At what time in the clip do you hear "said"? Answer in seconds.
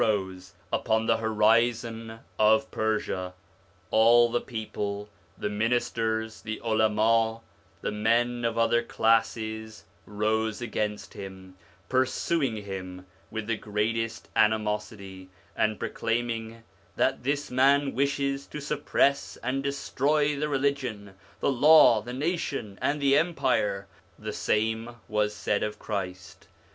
25.35-25.61